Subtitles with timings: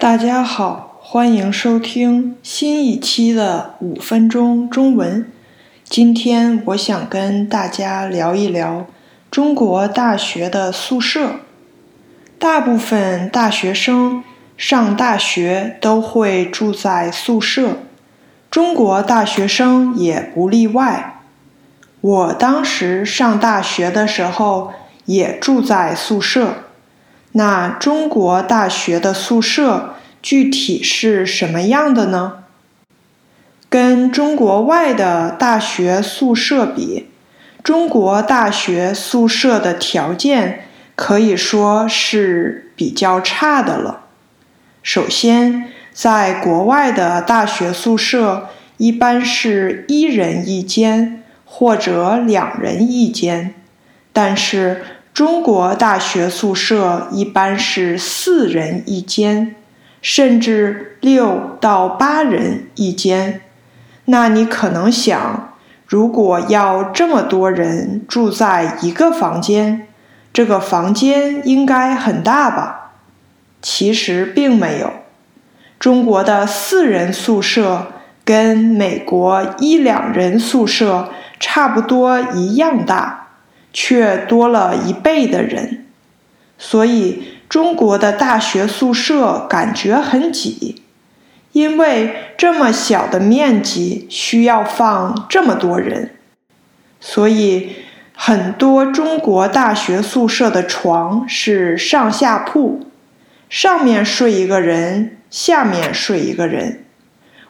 [0.00, 5.30] 大家好，欢迎收听新一期的五分钟中文。
[5.84, 8.86] 今天我想跟大家聊一聊
[9.30, 11.40] 中国大学的宿舍。
[12.38, 14.24] 大部分大学生
[14.56, 17.76] 上大学都会住在宿舍，
[18.50, 21.20] 中国大学生也不例外。
[22.00, 24.72] 我当时上大学的时候
[25.04, 26.54] 也住在宿舍。
[27.32, 32.44] 那中国大学的宿舍具体是什么样的呢？
[33.68, 37.08] 跟中国外的大学宿舍比，
[37.62, 40.64] 中国大学宿舍的条件
[40.96, 44.06] 可以说是比较差的了。
[44.82, 53.54] 首先，在国外的大学宿舍一般是一人一间或者两人一间，
[54.12, 54.82] 但是。
[55.12, 59.54] 中国大学宿舍一般是四人一间，
[60.00, 63.42] 甚至六到八人一间。
[64.06, 65.52] 那你可能想，
[65.86, 69.88] 如果要这么多人住在一个房间，
[70.32, 72.92] 这个房间应该很大吧？
[73.60, 74.92] 其实并没有。
[75.78, 77.88] 中国的四人宿舍
[78.24, 83.19] 跟美国一两人宿舍差不多一样大。
[83.72, 85.86] 却多了一倍的人，
[86.58, 90.82] 所以中国的大学宿舍感觉很挤，
[91.52, 96.10] 因为这么小的面积需要放这么多人，
[97.00, 97.76] 所以
[98.14, 102.86] 很多中国大学宿舍的床是上下铺，
[103.48, 106.84] 上面睡一个人，下面睡一个人。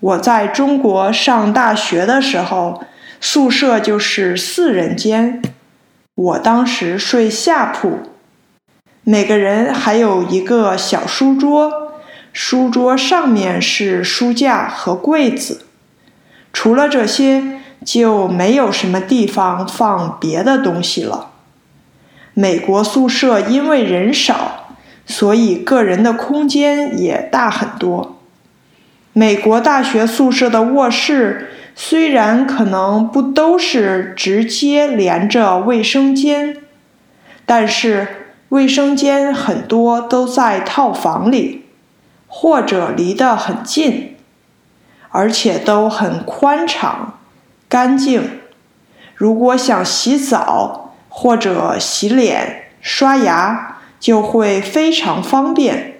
[0.00, 2.82] 我在中国上大学的时候，
[3.20, 5.40] 宿舍就是四人间。
[6.14, 7.98] 我当时睡下铺，
[9.02, 11.92] 每个人还有一个小书桌，
[12.32, 15.66] 书桌上面是书架和柜子。
[16.52, 21.32] 除了这些，就没有什么地方放别的东西了。
[22.32, 28.20] 美国宿舍因为人少，所以个人的空间也大很多。
[29.12, 31.50] 美国大学宿舍的卧室。
[31.76, 36.56] 虽然可能不都是直接连着卫生间，
[37.44, 41.66] 但是卫生间很多都在套房里，
[42.28, 44.16] 或者离得很近，
[45.10, 47.18] 而且都很宽敞、
[47.68, 48.40] 干净。
[49.16, 55.94] 如果想洗澡或者洗脸、刷牙，就会非常方便，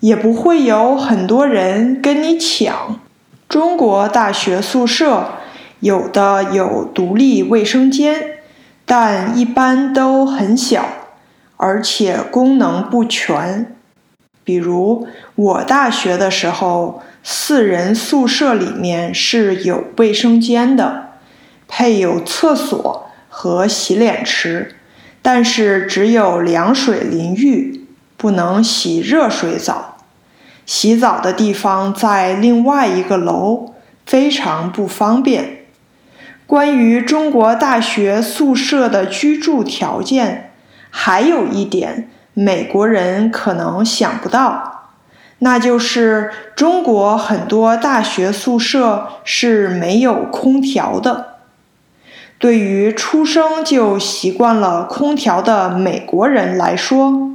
[0.00, 3.00] 也不会有很多人跟你抢。
[3.50, 5.26] 中国大学宿舍
[5.80, 8.38] 有的有独立卫生间，
[8.86, 10.86] 但一般都很小，
[11.56, 13.74] 而且功能不全。
[14.44, 21.08] 比如我大学的时候，四人宿舍里面是有卫生间的，
[21.66, 24.76] 配有厕所和洗脸池，
[25.20, 27.84] 但是只有凉水淋浴，
[28.16, 29.96] 不能洗热水澡。
[30.70, 33.72] 洗澡的地方在另外一个楼，
[34.06, 35.64] 非常不方便。
[36.46, 40.52] 关于中国大学宿舍的居住条件，
[40.88, 44.92] 还有一点美国人可能想不到，
[45.40, 51.38] 那就是中国很多大学宿舍是没有空调的。
[52.38, 57.28] 对于出生就习惯了空调的美国人来说，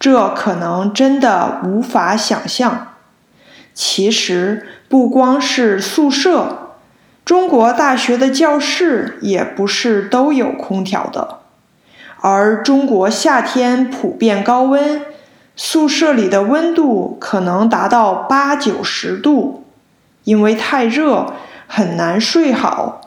[0.00, 2.94] 这可能真的无法想象。
[3.74, 6.72] 其实不光是宿舍，
[7.24, 11.40] 中国大学的教室也不是都有空调的。
[12.22, 15.02] 而中国夏天普遍高温，
[15.54, 19.64] 宿舍里的温度可能达到八九十度，
[20.24, 21.34] 因为太热
[21.66, 23.02] 很难睡好。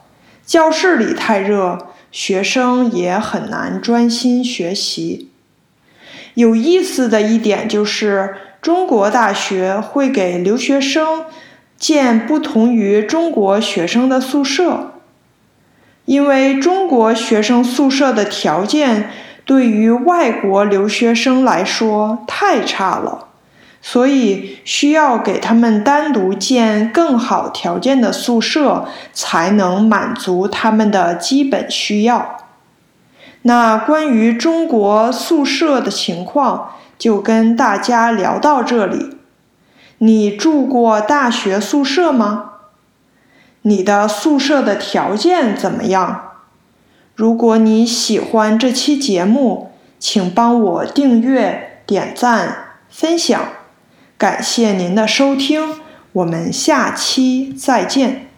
[0.45, 5.31] 教室里太热，学生也很难专心学习。
[6.35, 11.25] 有意思的一点就是，中国大学会给留学生
[11.77, 14.93] 建不同于中国学生的宿舍，
[16.05, 19.09] 因为中国学生宿舍的条件
[19.45, 23.27] 对于外国留学生来说太差了，
[23.81, 32.42] 所以需要给他们单独建更好条件的宿舍，才能满足他们的基本需要。
[33.43, 39.17] 那关于中国宿舍的情况，就跟大家聊到这里。
[39.99, 42.51] 你住过大学宿舍吗？
[43.61, 46.31] 你的宿舍的条件怎么样？
[47.15, 53.41] 如果你喜欢这期节目，请帮我订阅、点赞、分享。
[54.17, 55.75] 感谢您的收听，
[56.11, 58.32] 我们下期再见。